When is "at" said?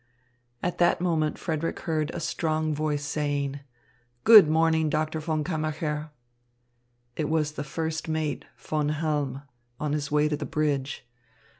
0.63-0.79